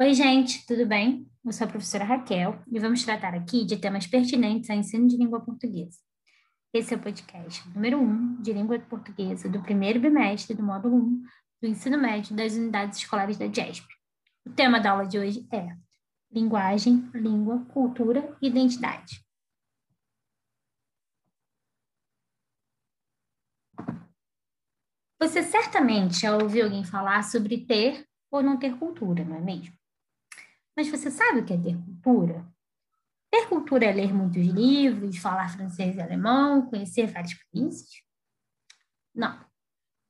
Oi, 0.00 0.14
gente, 0.14 0.64
tudo 0.64 0.86
bem? 0.86 1.28
Eu 1.44 1.52
sou 1.52 1.66
a 1.66 1.70
professora 1.70 2.04
Raquel 2.04 2.62
e 2.70 2.78
vamos 2.78 3.02
tratar 3.04 3.34
aqui 3.34 3.64
de 3.64 3.76
temas 3.76 4.06
pertinentes 4.06 4.70
ao 4.70 4.76
ensino 4.76 5.08
de 5.08 5.16
língua 5.16 5.44
portuguesa. 5.44 5.98
Esse 6.72 6.94
é 6.94 6.96
o 6.96 7.00
podcast 7.00 7.68
número 7.70 7.98
1 7.98 8.04
um 8.04 8.40
de 8.40 8.52
língua 8.52 8.78
portuguesa 8.78 9.48
do 9.48 9.60
primeiro 9.60 9.98
bimestre 9.98 10.54
do 10.56 10.62
módulo 10.62 10.98
1 10.98 11.22
do 11.62 11.66
ensino 11.66 11.98
médio 11.98 12.36
das 12.36 12.52
unidades 12.52 12.98
escolares 12.98 13.36
da 13.36 13.48
GESP. 13.48 13.88
O 14.46 14.50
tema 14.50 14.78
da 14.78 14.92
aula 14.92 15.04
de 15.04 15.18
hoje 15.18 15.44
é 15.52 15.66
Linguagem, 16.30 17.10
Língua, 17.12 17.64
Cultura 17.64 18.38
e 18.40 18.46
Identidade. 18.46 19.26
Você 25.18 25.42
certamente 25.42 26.20
já 26.20 26.36
ouviu 26.36 26.66
alguém 26.66 26.84
falar 26.84 27.24
sobre 27.24 27.66
ter 27.66 28.06
ou 28.30 28.44
não 28.44 28.56
ter 28.56 28.78
cultura, 28.78 29.24
não 29.24 29.34
é 29.34 29.40
mesmo? 29.40 29.76
Mas 30.78 30.86
você 30.86 31.10
sabe 31.10 31.40
o 31.40 31.44
que 31.44 31.52
é 31.52 31.56
ter 31.56 31.76
cultura? 31.76 32.46
Ter 33.32 33.48
cultura 33.48 33.86
é 33.86 33.92
ler 33.92 34.14
muitos 34.14 34.46
livros, 34.46 35.18
falar 35.18 35.48
francês 35.48 35.96
e 35.96 36.00
alemão, 36.00 36.70
conhecer 36.70 37.08
vários 37.08 37.34
países? 37.34 37.88
Não. 39.12 39.44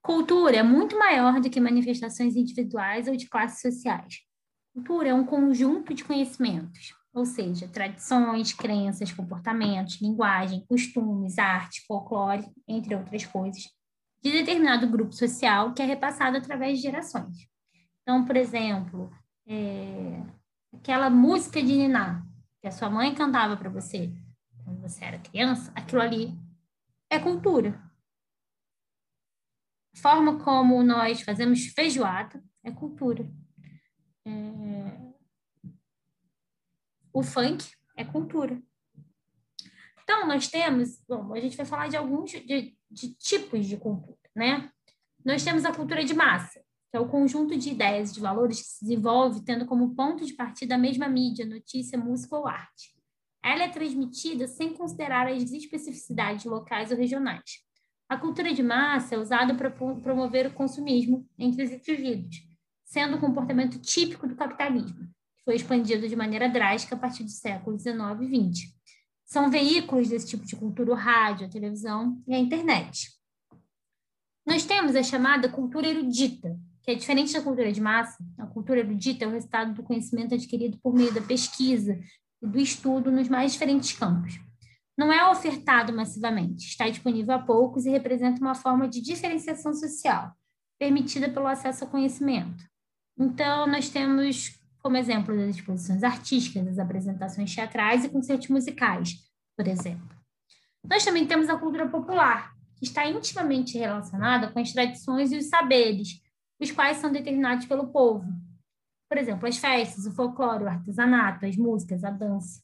Cultura 0.00 0.56
é 0.56 0.62
muito 0.62 0.98
maior 0.98 1.38
do 1.38 1.50
que 1.50 1.60
manifestações 1.60 2.34
individuais 2.34 3.06
ou 3.08 3.14
de 3.14 3.28
classes 3.28 3.60
sociais. 3.60 4.22
Cultura 4.72 5.10
é 5.10 5.14
um 5.14 5.26
conjunto 5.26 5.92
de 5.92 6.02
conhecimentos, 6.02 6.94
ou 7.12 7.26
seja, 7.26 7.68
tradições, 7.68 8.54
crenças, 8.54 9.12
comportamentos, 9.12 10.00
linguagem, 10.00 10.64
costumes, 10.66 11.38
arte, 11.38 11.84
folclore, 11.86 12.50
entre 12.66 12.94
outras 12.94 13.26
coisas, 13.26 13.64
de 14.22 14.32
determinado 14.32 14.88
grupo 14.88 15.12
social 15.12 15.74
que 15.74 15.82
é 15.82 15.84
repassado 15.84 16.38
através 16.38 16.78
de 16.78 16.84
gerações. 16.84 17.36
Então, 18.00 18.24
por 18.24 18.34
exemplo, 18.34 19.12
é, 19.46 20.22
aquela 20.76 21.10
música 21.10 21.62
de 21.62 21.72
Niná 21.72 22.24
que 22.60 22.68
a 22.68 22.70
sua 22.70 22.88
mãe 22.88 23.14
cantava 23.14 23.56
para 23.56 23.68
você 23.68 24.12
quando 24.64 24.80
você 24.80 25.04
era 25.04 25.18
criança, 25.18 25.70
aquilo 25.74 26.00
ali 26.00 26.34
é 27.10 27.18
cultura. 27.18 27.78
A 29.94 29.98
forma 29.98 30.42
como 30.42 30.82
nós 30.82 31.20
fazemos 31.20 31.66
feijoada 31.66 32.42
é 32.62 32.70
cultura. 32.72 33.30
É... 34.26 35.14
O 37.12 37.22
funk 37.22 37.70
é 37.96 38.04
cultura. 38.04 38.60
Então, 40.02 40.26
nós 40.26 40.48
temos, 40.48 41.02
bom, 41.06 41.32
a 41.32 41.40
gente 41.40 41.56
vai 41.56 41.64
falar 41.64 41.88
de 41.88 41.96
alguns 41.96 42.30
de, 42.30 42.76
de 42.90 43.14
tipos 43.14 43.66
de 43.66 43.76
cultura, 43.76 44.18
né? 44.34 44.70
Nós 45.24 45.44
temos 45.44 45.64
a 45.64 45.72
cultura 45.72 46.04
de 46.04 46.12
massa, 46.12 46.62
que 46.94 46.98
é 46.98 47.00
o 47.00 47.08
conjunto 47.08 47.58
de 47.58 47.70
ideias 47.70 48.12
e 48.12 48.14
de 48.14 48.20
valores 48.20 48.62
que 48.62 48.68
se 48.68 48.84
desenvolve 48.84 49.40
tendo 49.40 49.66
como 49.66 49.96
ponto 49.96 50.24
de 50.24 50.32
partida 50.32 50.76
a 50.76 50.78
mesma 50.78 51.08
mídia, 51.08 51.44
notícia, 51.44 51.98
música 51.98 52.36
ou 52.36 52.46
arte. 52.46 52.94
Ela 53.42 53.64
é 53.64 53.68
transmitida 53.68 54.46
sem 54.46 54.72
considerar 54.72 55.26
as 55.26 55.50
especificidades 55.50 56.44
locais 56.44 56.92
ou 56.92 56.96
regionais. 56.96 57.64
A 58.08 58.16
cultura 58.16 58.54
de 58.54 58.62
massa 58.62 59.16
é 59.16 59.18
usada 59.18 59.56
para 59.56 59.72
promover 59.72 60.46
o 60.46 60.52
consumismo 60.52 61.28
entre 61.36 61.64
os 61.64 61.72
indivíduos, 61.72 62.36
sendo 62.84 63.16
um 63.16 63.20
comportamento 63.20 63.76
típico 63.80 64.28
do 64.28 64.36
capitalismo, 64.36 65.08
que 65.36 65.44
foi 65.44 65.56
expandido 65.56 66.08
de 66.08 66.14
maneira 66.14 66.48
drástica 66.48 66.94
a 66.94 66.98
partir 66.98 67.24
do 67.24 67.30
século 67.30 67.76
XIX 67.76 67.98
e 68.20 68.52
XX. 68.52 68.72
São 69.24 69.50
veículos 69.50 70.10
desse 70.10 70.28
tipo 70.28 70.46
de 70.46 70.54
cultura 70.54 70.92
o 70.92 70.94
rádio, 70.94 71.44
a 71.44 71.50
televisão 71.50 72.22
e 72.24 72.32
a 72.32 72.38
internet. 72.38 73.10
Nós 74.46 74.64
temos 74.64 74.94
a 74.94 75.02
chamada 75.02 75.48
cultura 75.48 75.88
erudita, 75.88 76.56
que 76.84 76.90
é 76.90 76.94
diferente 76.94 77.32
da 77.32 77.40
cultura 77.40 77.72
de 77.72 77.80
massa, 77.80 78.22
a 78.38 78.46
cultura 78.46 78.80
erudita 78.80 79.24
é 79.24 79.28
o 79.28 79.30
resultado 79.30 79.72
do 79.72 79.82
conhecimento 79.82 80.34
adquirido 80.34 80.78
por 80.82 80.94
meio 80.94 81.12
da 81.14 81.22
pesquisa 81.22 81.98
e 82.42 82.46
do 82.46 82.60
estudo 82.60 83.10
nos 83.10 83.26
mais 83.26 83.52
diferentes 83.52 83.92
campos. 83.92 84.38
Não 84.96 85.10
é 85.10 85.28
ofertado 85.30 85.94
massivamente, 85.94 86.68
está 86.68 86.88
disponível 86.88 87.34
a 87.34 87.38
poucos 87.38 87.86
e 87.86 87.90
representa 87.90 88.38
uma 88.38 88.54
forma 88.54 88.86
de 88.86 89.00
diferenciação 89.00 89.72
social, 89.72 90.30
permitida 90.78 91.30
pelo 91.30 91.46
acesso 91.46 91.84
ao 91.84 91.90
conhecimento. 91.90 92.62
Então, 93.18 93.66
nós 93.66 93.88
temos 93.88 94.60
como 94.82 94.98
exemplo 94.98 95.34
das 95.34 95.56
exposições 95.56 96.02
artísticas, 96.02 96.68
as 96.68 96.78
apresentações 96.78 97.54
teatrais 97.54 98.04
e 98.04 98.10
concertos 98.10 98.48
musicais, 98.48 99.14
por 99.56 99.66
exemplo. 99.66 100.14
Nós 100.86 101.02
também 101.02 101.26
temos 101.26 101.48
a 101.48 101.56
cultura 101.56 101.88
popular, 101.88 102.52
que 102.76 102.84
está 102.84 103.08
intimamente 103.08 103.78
relacionada 103.78 104.52
com 104.52 104.58
as 104.58 104.70
tradições 104.70 105.32
e 105.32 105.38
os 105.38 105.46
saberes, 105.46 106.22
os 106.64 106.72
quais 106.72 106.96
são 106.96 107.12
determinados 107.12 107.66
pelo 107.66 107.88
povo. 107.88 108.26
Por 109.08 109.18
exemplo, 109.18 109.46
as 109.46 109.56
festas, 109.56 110.06
o 110.06 110.12
folclore, 110.12 110.64
o 110.64 110.68
artesanato, 110.68 111.46
as 111.46 111.56
músicas, 111.56 112.02
a 112.02 112.10
dança. 112.10 112.62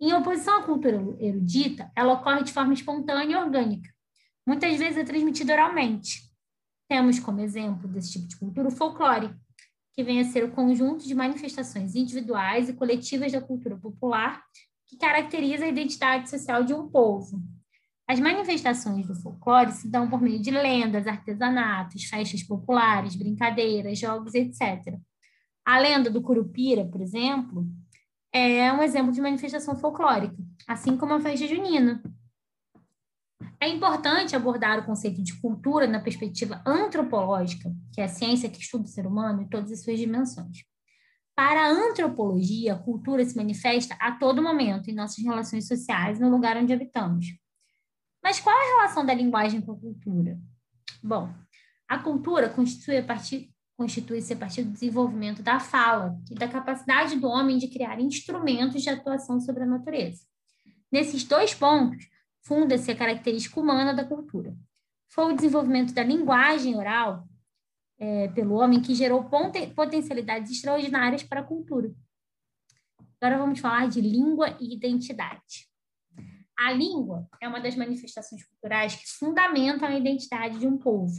Em 0.00 0.12
oposição 0.12 0.58
à 0.58 0.62
cultura 0.62 0.96
erudita, 1.18 1.90
ela 1.96 2.14
ocorre 2.14 2.42
de 2.42 2.52
forma 2.52 2.74
espontânea 2.74 3.32
e 3.32 3.36
orgânica. 3.36 3.90
Muitas 4.46 4.76
vezes 4.76 4.98
é 4.98 5.04
transmitida 5.04 5.54
oralmente. 5.54 6.30
Temos 6.88 7.18
como 7.18 7.40
exemplo 7.40 7.88
desse 7.88 8.12
tipo 8.12 8.26
de 8.26 8.36
cultura 8.36 8.68
o 8.68 8.72
folclore, 8.72 9.34
que 9.94 10.02
vem 10.02 10.20
a 10.20 10.24
ser 10.24 10.44
o 10.44 10.50
conjunto 10.50 11.06
de 11.06 11.14
manifestações 11.14 11.94
individuais 11.94 12.68
e 12.68 12.74
coletivas 12.74 13.32
da 13.32 13.40
cultura 13.40 13.76
popular 13.76 14.42
que 14.86 14.96
caracteriza 14.98 15.64
a 15.64 15.68
identidade 15.68 16.28
social 16.28 16.64
de 16.64 16.74
um 16.74 16.88
povo, 16.88 17.40
as 18.06 18.20
manifestações 18.20 19.06
do 19.06 19.14
folclore 19.14 19.72
se 19.72 19.88
dão 19.88 20.08
por 20.08 20.20
meio 20.20 20.40
de 20.40 20.50
lendas, 20.50 21.06
artesanatos, 21.06 22.04
festas 22.04 22.42
populares, 22.42 23.16
brincadeiras, 23.16 23.98
jogos, 23.98 24.34
etc. 24.34 24.98
A 25.64 25.78
lenda 25.78 26.10
do 26.10 26.20
Curupira, 26.20 26.84
por 26.84 27.00
exemplo, 27.00 27.66
é 28.30 28.70
um 28.72 28.82
exemplo 28.82 29.10
de 29.10 29.22
manifestação 29.22 29.76
folclórica, 29.76 30.36
assim 30.68 30.96
como 30.96 31.14
a 31.14 31.20
festa 31.20 31.46
junina. 31.46 32.02
É 33.58 33.68
importante 33.68 34.36
abordar 34.36 34.80
o 34.80 34.84
conceito 34.84 35.22
de 35.22 35.40
cultura 35.40 35.86
na 35.86 36.00
perspectiva 36.00 36.60
antropológica, 36.66 37.72
que 37.94 38.02
é 38.02 38.04
a 38.04 38.08
ciência 38.08 38.50
que 38.50 38.60
estuda 38.60 38.84
o 38.84 38.88
ser 38.88 39.06
humano 39.06 39.42
em 39.42 39.48
todas 39.48 39.72
as 39.72 39.82
suas 39.82 39.98
dimensões. 39.98 40.58
Para 41.34 41.62
a 41.62 41.70
antropologia, 41.70 42.74
a 42.74 42.78
cultura 42.78 43.24
se 43.24 43.34
manifesta 43.34 43.96
a 43.98 44.12
todo 44.12 44.42
momento 44.42 44.90
em 44.90 44.94
nossas 44.94 45.24
relações 45.24 45.66
sociais 45.66 46.20
no 46.20 46.28
lugar 46.28 46.56
onde 46.58 46.72
habitamos. 46.72 47.26
Mas 48.24 48.40
qual 48.40 48.56
é 48.56 48.58
a 48.58 48.76
relação 48.78 49.04
da 49.04 49.12
linguagem 49.12 49.60
com 49.60 49.72
a 49.72 49.78
cultura? 49.78 50.40
Bom, 51.02 51.28
a 51.86 51.98
cultura 51.98 52.48
constitui-se 52.48 52.96
a 52.96 53.04
partir, 53.04 53.54
constitui 53.76 54.18
a 54.32 54.36
partir 54.36 54.62
do 54.62 54.72
desenvolvimento 54.72 55.42
da 55.42 55.60
fala 55.60 56.18
e 56.30 56.34
da 56.34 56.48
capacidade 56.48 57.16
do 57.16 57.28
homem 57.28 57.58
de 57.58 57.68
criar 57.68 58.00
instrumentos 58.00 58.82
de 58.82 58.88
atuação 58.88 59.38
sobre 59.38 59.64
a 59.64 59.66
natureza. 59.66 60.24
Nesses 60.90 61.22
dois 61.24 61.52
pontos, 61.52 62.08
funda-se 62.46 62.90
a 62.90 62.96
característica 62.96 63.60
humana 63.60 63.92
da 63.92 64.06
cultura. 64.06 64.56
Foi 65.10 65.30
o 65.30 65.36
desenvolvimento 65.36 65.92
da 65.92 66.02
linguagem 66.02 66.76
oral 66.76 67.28
é, 67.98 68.28
pelo 68.28 68.54
homem 68.54 68.80
que 68.80 68.94
gerou 68.94 69.28
potencialidades 69.76 70.50
extraordinárias 70.50 71.22
para 71.22 71.40
a 71.40 71.44
cultura. 71.44 71.94
Agora 73.20 73.38
vamos 73.38 73.60
falar 73.60 73.86
de 73.86 74.00
língua 74.00 74.56
e 74.58 74.74
identidade. 74.74 75.73
A 76.56 76.72
língua 76.72 77.28
é 77.40 77.48
uma 77.48 77.60
das 77.60 77.74
manifestações 77.74 78.44
culturais 78.44 78.94
que 78.94 79.08
fundamentam 79.08 79.88
a 79.88 79.98
identidade 79.98 80.58
de 80.58 80.66
um 80.66 80.78
povo. 80.78 81.14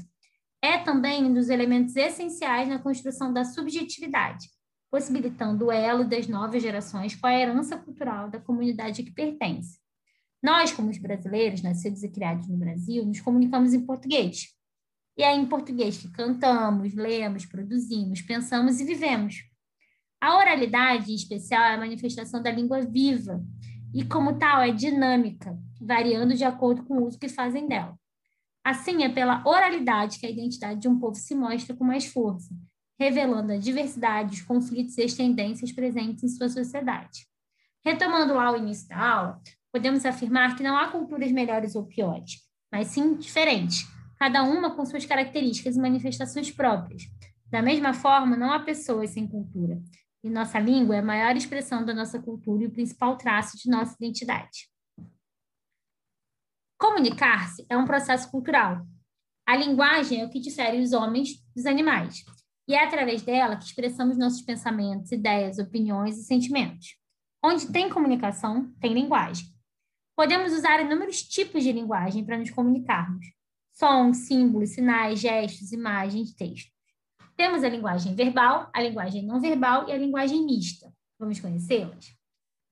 É 0.61 0.77
também 0.77 1.25
um 1.25 1.33
dos 1.33 1.49
elementos 1.49 1.95
essenciais 1.95 2.67
na 2.67 2.79
construção 2.79 3.33
da 3.33 3.43
subjetividade, 3.43 4.49
possibilitando 4.89 5.65
o 5.65 5.71
elo 5.71 6.05
das 6.05 6.27
novas 6.27 6.63
gerações 6.63 7.15
com 7.15 7.27
a 7.27 7.33
herança 7.33 7.77
cultural 7.77 8.29
da 8.29 8.39
comunidade 8.39 9.01
a 9.01 9.05
que 9.05 9.11
pertence. 9.11 9.77
Nós, 10.41 10.71
como 10.71 10.89
os 10.89 10.97
brasileiros, 10.97 11.61
nascidos 11.61 12.03
e 12.03 12.09
criados 12.09 12.47
no 12.47 12.57
Brasil, 12.57 13.05
nos 13.05 13.19
comunicamos 13.19 13.73
em 13.73 13.85
português. 13.85 14.55
E 15.17 15.23
é 15.23 15.35
em 15.35 15.45
português 15.45 15.97
que 15.97 16.11
cantamos, 16.11 16.93
lemos, 16.93 17.45
produzimos, 17.45 18.21
pensamos 18.21 18.79
e 18.79 18.85
vivemos. 18.85 19.43
A 20.21 20.37
oralidade, 20.37 21.11
em 21.11 21.15
especial, 21.15 21.63
é 21.63 21.73
a 21.73 21.77
manifestação 21.77 22.41
da 22.41 22.51
língua 22.51 22.81
viva, 22.81 23.43
e, 23.95 24.03
como 24.03 24.37
tal, 24.37 24.61
é 24.61 24.73
dinâmica, 24.73 25.57
variando 25.79 26.35
de 26.35 26.43
acordo 26.43 26.83
com 26.83 26.95
o 26.95 27.07
uso 27.07 27.17
que 27.17 27.29
fazem 27.29 27.65
dela. 27.65 27.97
Assim, 28.61 29.03
é 29.03 29.09
pela 29.09 29.41
oralidade 29.47 30.19
que 30.19 30.25
a 30.25 30.29
identidade 30.29 30.81
de 30.81 30.89
um 30.89 30.99
povo 30.99 31.15
se 31.15 31.33
mostra 31.33 31.73
com 31.73 31.85
mais 31.85 32.05
força, 32.05 32.53
revelando 32.99 33.53
a 33.53 33.57
diversidade, 33.57 34.33
os 34.33 34.41
conflitos 34.41 34.97
e 34.97 35.03
as 35.03 35.13
tendências 35.13 35.71
presentes 35.71 36.25
em 36.25 36.27
sua 36.27 36.49
sociedade. 36.49 37.25
Retomando 37.85 38.33
lá 38.33 38.51
o 38.51 38.57
início 38.57 38.89
da 38.89 38.97
aula, 38.97 39.41
podemos 39.71 40.05
afirmar 40.05 40.57
que 40.57 40.63
não 40.63 40.75
há 40.75 40.89
culturas 40.89 41.31
melhores 41.31 41.73
ou 41.73 41.85
piores, 41.85 42.41
mas 42.69 42.87
sim 42.87 43.15
diferentes, 43.15 43.87
cada 44.19 44.43
uma 44.43 44.75
com 44.75 44.85
suas 44.85 45.05
características 45.05 45.77
e 45.77 45.79
manifestações 45.79 46.51
próprias. 46.51 47.03
Da 47.49 47.61
mesma 47.61 47.93
forma, 47.93 48.35
não 48.35 48.51
há 48.51 48.59
pessoas 48.59 49.11
sem 49.11 49.25
cultura, 49.25 49.79
e 50.25 50.29
nossa 50.29 50.57
língua 50.57 50.95
é 50.95 50.99
a 50.99 51.03
maior 51.03 51.37
expressão 51.37 51.85
da 51.85 51.93
nossa 51.93 52.19
cultura 52.19 52.63
e 52.63 52.65
o 52.65 52.71
principal 52.71 53.15
traço 53.15 53.59
de 53.59 53.69
nossa 53.69 53.93
identidade. 53.93 54.67
Comunicar-se 56.79 57.63
é 57.69 57.77
um 57.77 57.85
processo 57.85 58.31
cultural. 58.31 58.83
A 59.47 59.55
linguagem 59.55 60.21
é 60.21 60.25
o 60.25 60.29
que 60.29 60.39
difere 60.39 60.81
os 60.81 60.93
homens 60.93 61.45
dos 61.55 61.67
animais. 61.67 62.25
e 62.67 62.73
é 62.73 62.83
através 62.83 63.21
dela 63.21 63.55
que 63.55 63.65
expressamos 63.65 64.17
nossos 64.17 64.41
pensamentos, 64.41 65.11
ideias, 65.11 65.59
opiniões 65.59 66.17
e 66.17 66.23
sentimentos. 66.23 66.97
Onde 67.43 67.71
tem 67.71 67.87
comunicação, 67.87 68.73
tem 68.81 68.91
linguagem. 68.91 69.45
Podemos 70.15 70.51
usar 70.51 70.81
inúmeros 70.81 71.21
tipos 71.21 71.63
de 71.63 71.71
linguagem 71.71 72.25
para 72.25 72.39
nos 72.39 72.49
comunicarmos: 72.49 73.27
sons, 73.71 74.25
símbolos, 74.25 74.71
sinais, 74.71 75.19
gestos, 75.19 75.71
imagens, 75.71 76.33
textos. 76.33 76.74
Temos 77.35 77.63
a 77.63 77.69
linguagem 77.69 78.15
verbal, 78.15 78.69
a 78.73 78.81
linguagem 78.81 79.25
não 79.25 79.41
verbal 79.41 79.89
e 79.89 79.91
a 79.91 79.97
linguagem 79.97 80.45
mista. 80.45 80.91
Vamos 81.19 81.39
conhecê-las? 81.39 82.15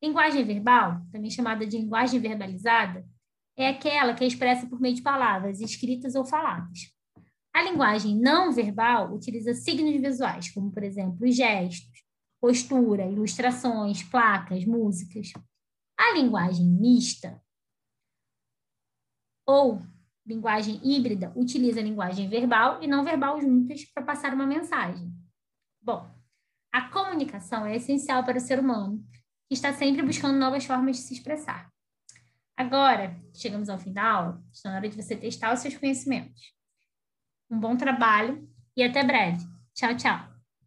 Linguagem 0.01 0.43
verbal, 0.45 1.01
também 1.11 1.29
chamada 1.29 1.65
de 1.65 1.77
linguagem 1.77 2.19
verbalizada, 2.19 3.05
é 3.57 3.69
aquela 3.69 4.13
que 4.13 4.23
é 4.23 4.27
expressa 4.27 4.67
por 4.67 4.79
meio 4.79 4.95
de 4.95 5.01
palavras 5.01 5.61
escritas 5.61 6.15
ou 6.15 6.25
faladas. 6.25 6.91
A 7.53 7.61
linguagem 7.61 8.17
não 8.17 8.51
verbal 8.51 9.13
utiliza 9.13 9.53
signos 9.53 10.01
visuais, 10.01 10.49
como, 10.51 10.71
por 10.71 10.83
exemplo, 10.83 11.31
gestos, 11.31 12.03
postura, 12.41 13.05
ilustrações, 13.05 14.01
placas, 14.03 14.65
músicas. 14.65 15.31
A 15.97 16.13
linguagem 16.13 16.65
mista 16.65 17.41
ou 19.45 19.81
linguagem 20.25 20.79
híbrida 20.83 21.31
utiliza 21.35 21.81
linguagem 21.81 22.29
verbal 22.29 22.81
e 22.81 22.87
não 22.87 23.03
verbal 23.03 23.39
juntas 23.41 23.83
para 23.85 24.03
passar 24.03 24.33
uma 24.33 24.45
mensagem. 24.45 25.11
Bom, 25.81 26.09
a 26.71 26.89
comunicação 26.89 27.65
é 27.65 27.75
essencial 27.75 28.23
para 28.23 28.37
o 28.37 28.41
ser 28.41 28.59
humano, 28.59 29.03
que 29.47 29.53
está 29.53 29.73
sempre 29.73 30.01
buscando 30.01 30.39
novas 30.39 30.65
formas 30.65 30.97
de 30.97 31.03
se 31.03 31.13
expressar. 31.13 31.69
Agora, 32.55 33.15
chegamos 33.33 33.69
ao 33.69 33.77
fim 33.77 33.91
da 33.91 34.03
aula, 34.03 34.43
está 34.51 34.69
na 34.69 34.77
hora 34.77 34.89
de 34.89 34.95
você 34.95 35.15
testar 35.15 35.53
os 35.53 35.59
seus 35.59 35.75
conhecimentos. 35.77 36.53
Um 37.49 37.59
bom 37.59 37.75
trabalho 37.75 38.47
e 38.75 38.83
até 38.83 39.03
breve. 39.03 39.43
Tchau, 39.73 39.95
tchau. 39.95 40.32